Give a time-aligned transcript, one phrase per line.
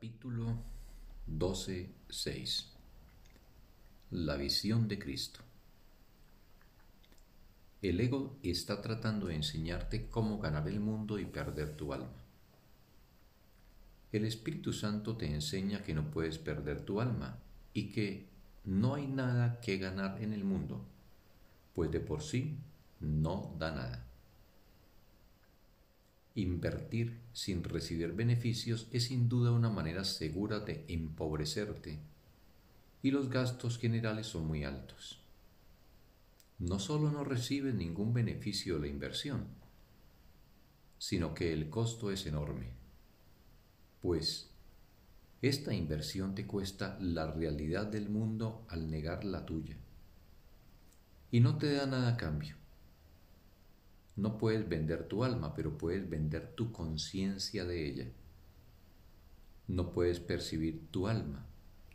[0.00, 0.56] Capítulo
[1.30, 2.64] 12.6
[4.12, 5.40] La visión de Cristo
[7.82, 12.16] El ego está tratando de enseñarte cómo ganar el mundo y perder tu alma.
[14.10, 17.38] El Espíritu Santo te enseña que no puedes perder tu alma
[17.74, 18.26] y que
[18.64, 20.82] no hay nada que ganar en el mundo,
[21.74, 22.56] pues de por sí
[23.00, 24.09] no da nada.
[26.34, 31.98] Invertir sin recibir beneficios es sin duda una manera segura de empobrecerte
[33.02, 35.18] y los gastos generales son muy altos.
[36.58, 39.46] No solo no recibes ningún beneficio la inversión,
[40.98, 42.68] sino que el costo es enorme,
[44.02, 44.50] pues
[45.42, 49.76] esta inversión te cuesta la realidad del mundo al negar la tuya
[51.30, 52.59] y no te da nada a cambio.
[54.20, 58.12] No puedes vender tu alma, pero puedes vender tu conciencia de ella.
[59.66, 61.46] No puedes percibir tu alma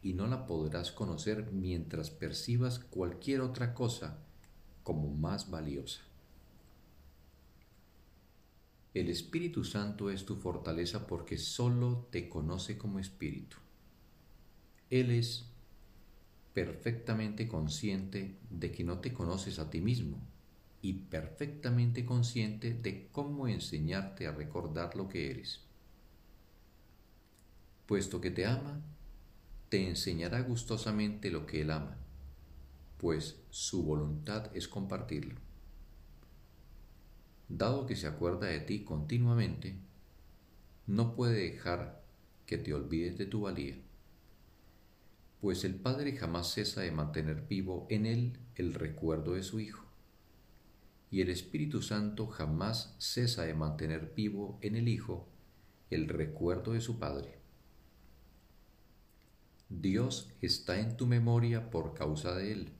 [0.01, 4.17] y no la podrás conocer mientras percibas cualquier otra cosa
[4.81, 6.01] como más valiosa.
[8.95, 13.57] El Espíritu Santo es tu fortaleza porque solo te conoce como espíritu.
[14.89, 15.45] Él es
[16.55, 20.17] perfectamente consciente de que no te conoces a ti mismo
[20.85, 25.61] y perfectamente consciente de cómo enseñarte a recordar lo que eres.
[27.87, 28.83] Puesto que te ama,
[29.69, 31.97] te enseñará gustosamente lo que Él ama,
[32.99, 35.39] pues su voluntad es compartirlo.
[37.49, 39.79] Dado que se acuerda de ti continuamente,
[40.85, 42.03] no puede dejar
[42.45, 43.79] que te olvides de tu valía,
[45.41, 49.84] pues el Padre jamás cesa de mantener vivo en Él el recuerdo de su Hijo
[51.15, 55.29] y el Espíritu Santo jamás cesa de mantener vivo en el Hijo
[55.89, 57.39] el recuerdo de su Padre.
[59.69, 62.73] Dios está en tu memoria por causa de Él.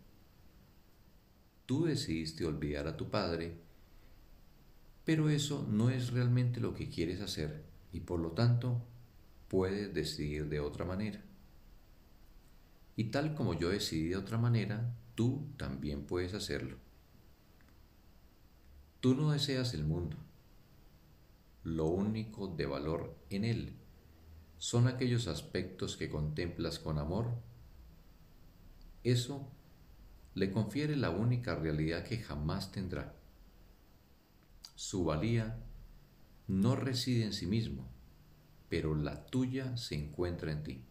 [1.66, 3.56] Tú decidiste olvidar a tu Padre,
[5.06, 7.64] pero eso no es realmente lo que quieres hacer
[7.94, 8.82] y por lo tanto
[9.48, 11.24] puedes decidir de otra manera.
[12.98, 16.85] Y tal como yo decidí de otra manera, tú también puedes hacerlo.
[19.06, 20.18] Tú no deseas el mundo.
[21.64, 23.76] Lo único de valor en él
[24.58, 27.36] son aquellos aspectos que contemplas con amor.
[29.04, 29.48] Eso
[30.34, 33.16] le confiere la única realidad que jamás tendrá.
[34.74, 35.64] Su valía
[36.48, 37.88] no reside en sí mismo,
[38.70, 40.84] pero la tuya se encuentra en ti.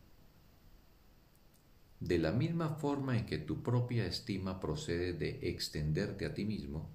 [1.98, 6.94] De la misma forma en que tu propia estima procede de extenderte a ti mismo,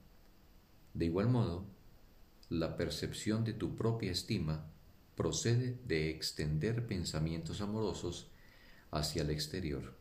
[0.93, 1.65] de igual modo,
[2.49, 4.65] la percepción de tu propia estima
[5.15, 8.27] procede de extender pensamientos amorosos
[8.91, 9.93] hacia el exterior.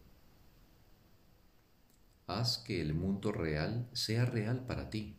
[2.27, 5.17] Haz que el mundo real sea real para ti,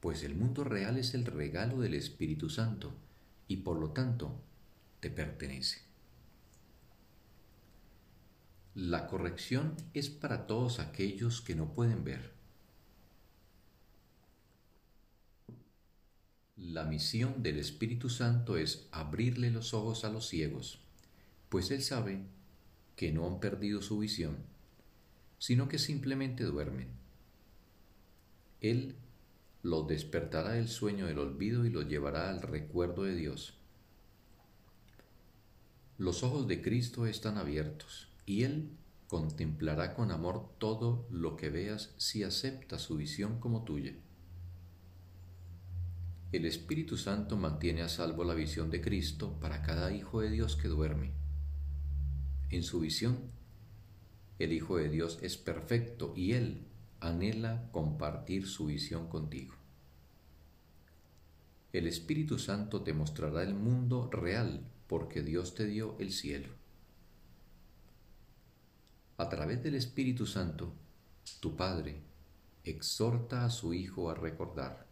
[0.00, 2.92] pues el mundo real es el regalo del Espíritu Santo
[3.48, 4.40] y por lo tanto
[5.00, 5.82] te pertenece.
[8.74, 12.39] La corrección es para todos aquellos que no pueden ver
[16.70, 20.78] La misión del Espíritu Santo es abrirle los ojos a los ciegos,
[21.48, 22.22] pues Él sabe
[22.94, 24.36] que no han perdido su visión,
[25.40, 26.86] sino que simplemente duermen.
[28.60, 28.94] Él
[29.64, 33.54] los despertará del sueño del olvido y los llevará al recuerdo de Dios.
[35.98, 38.70] Los ojos de Cristo están abiertos y Él
[39.08, 43.96] contemplará con amor todo lo que veas si aceptas su visión como tuya.
[46.32, 50.54] El Espíritu Santo mantiene a salvo la visión de Cristo para cada hijo de Dios
[50.54, 51.10] que duerme.
[52.50, 53.18] En su visión,
[54.38, 56.68] el Hijo de Dios es perfecto y Él
[57.00, 59.56] anhela compartir su visión contigo.
[61.72, 66.48] El Espíritu Santo te mostrará el mundo real porque Dios te dio el cielo.
[69.16, 70.72] A través del Espíritu Santo,
[71.40, 72.00] tu Padre
[72.62, 74.89] exhorta a su Hijo a recordar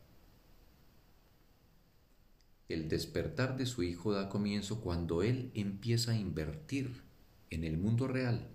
[2.69, 7.03] el despertar de su hijo da comienzo cuando él empieza a invertir
[7.51, 8.47] en el mundo real,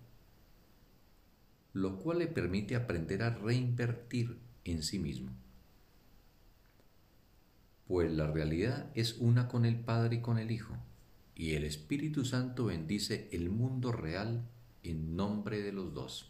[1.74, 5.32] lo cual le permite aprender a reinvertir en sí mismo.
[7.88, 10.76] Pues la realidad es una con el Padre y con el Hijo,
[11.36, 14.48] y el Espíritu Santo bendice el mundo real
[14.84, 16.30] en nombre de los dos.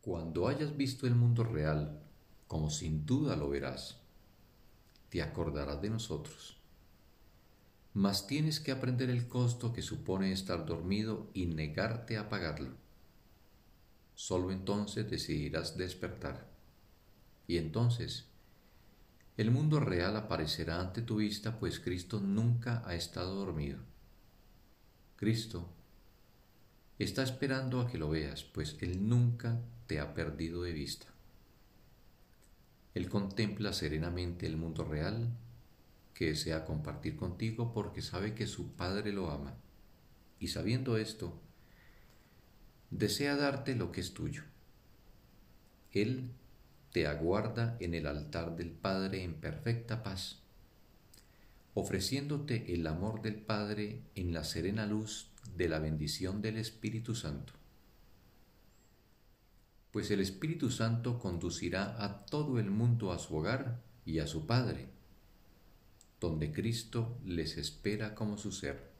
[0.00, 2.00] Cuando hayas visto el mundo real,
[2.46, 3.99] como sin duda lo verás,
[5.10, 6.56] te acordarás de nosotros.
[7.92, 12.76] mas tienes que aprender el costo que supone estar dormido y negarte a pagarlo.
[14.14, 16.48] Solo entonces decidirás despertar.
[17.48, 18.26] Y entonces
[19.36, 23.78] el mundo real aparecerá ante tu vista, pues Cristo nunca ha estado dormido.
[25.16, 25.68] Cristo
[26.98, 31.06] está esperando a que lo veas, pues Él nunca te ha perdido de vista.
[32.94, 35.30] Él contempla serenamente el mundo real
[36.14, 39.54] que desea compartir contigo porque sabe que su Padre lo ama.
[40.38, 41.40] Y sabiendo esto,
[42.90, 44.42] desea darte lo que es tuyo.
[45.92, 46.30] Él
[46.92, 50.40] te aguarda en el altar del Padre en perfecta paz,
[51.74, 57.59] ofreciéndote el amor del Padre en la serena luz de la bendición del Espíritu Santo.
[59.92, 64.46] Pues el Espíritu Santo conducirá a todo el mundo a su hogar y a su
[64.46, 64.88] Padre,
[66.20, 68.90] donde Cristo les espera como su ser.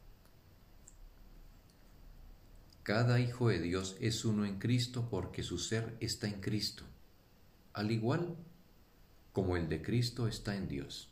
[2.83, 6.85] Cada hijo de Dios es uno en Cristo porque su ser está en Cristo
[7.73, 8.37] al igual
[9.33, 11.09] como el de Cristo está en Dios.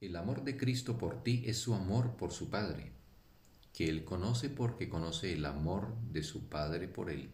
[0.00, 2.92] El amor de Cristo por ti es su amor por su Padre,
[3.76, 7.28] que Él conoce porque conoce el amor de su Padre por Él.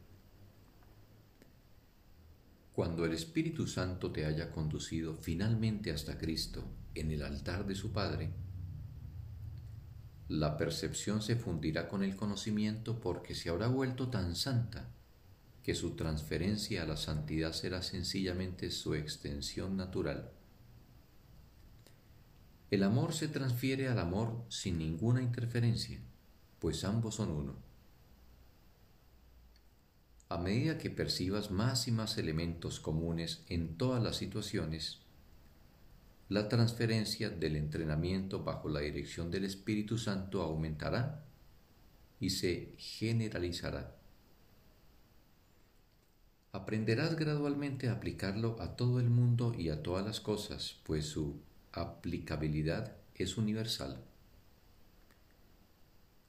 [2.73, 6.65] Cuando el Espíritu Santo te haya conducido finalmente hasta Cristo
[6.97, 8.33] en el altar de su Padre,
[10.27, 14.91] la percepción se fundirá con el conocimiento porque se habrá vuelto tan santa
[15.63, 20.33] que su transferencia a la santidad será sencillamente su extensión natural.
[22.73, 26.01] El amor se transfiere al amor sin ninguna interferencia,
[26.63, 27.57] pues ambos son uno.
[30.29, 35.01] A medida que percibas más y más elementos comunes en todas las situaciones,
[36.29, 41.25] la transferencia del entrenamiento bajo la dirección del Espíritu Santo aumentará
[42.21, 43.97] y se generalizará.
[46.53, 51.41] Aprenderás gradualmente a aplicarlo a todo el mundo y a todas las cosas, pues su
[51.73, 54.12] aplicabilidad es universal.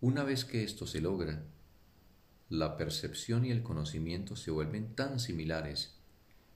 [0.04, 1.46] Una vez que esto se logra,
[2.50, 5.96] la percepción y el conocimiento se vuelven tan similares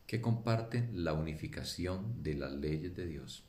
[0.05, 3.45] que comparten la unificación de las leyes de Dios.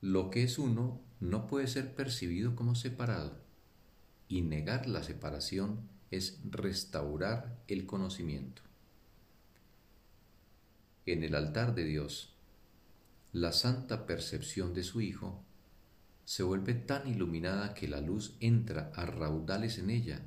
[0.00, 3.38] Lo que es uno no puede ser percibido como separado,
[4.26, 8.62] y negar la separación es restaurar el conocimiento.
[11.06, 12.34] En el altar de Dios,
[13.32, 15.45] la santa percepción de su Hijo
[16.26, 20.22] se vuelve tan iluminada que la luz entra a raudales en ella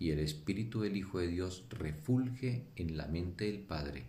[0.00, 4.06] y el Espíritu del Hijo de Dios refulge en la mente del Padre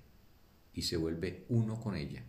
[0.74, 2.24] y se vuelve uno con ella.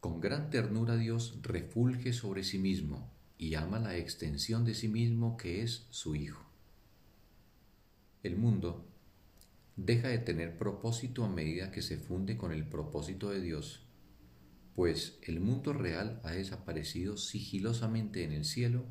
[0.00, 3.08] Con gran ternura Dios refulge sobre sí mismo
[3.38, 6.42] y ama la extensión de sí mismo que es su Hijo.
[8.24, 8.84] El mundo
[9.76, 13.86] deja de tener propósito a medida que se funde con el propósito de Dios,
[14.74, 18.84] pues el mundo real ha desaparecido sigilosamente en el cielo,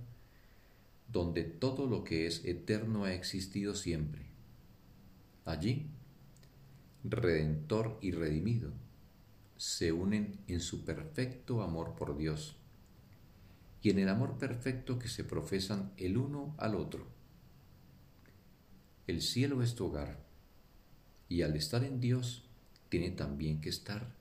[1.11, 4.21] donde todo lo que es eterno ha existido siempre.
[5.45, 5.87] Allí,
[7.03, 8.71] Redentor y Redimido
[9.57, 12.55] se unen en su perfecto amor por Dios
[13.81, 17.07] y en el amor perfecto que se profesan el uno al otro.
[19.07, 20.23] El cielo es tu hogar,
[21.27, 22.43] y al estar en Dios,
[22.89, 24.13] tiene también que estar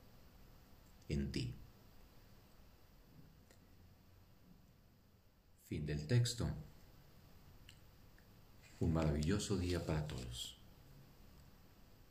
[1.11, 1.53] en ti.
[5.65, 6.49] Fin del texto.
[8.79, 10.60] Un maravilloso día para todos.